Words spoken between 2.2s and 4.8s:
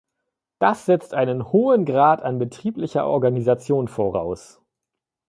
an betrieblicher Organisation voraus.